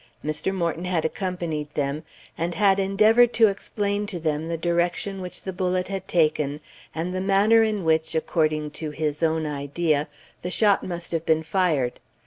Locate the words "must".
10.83-11.11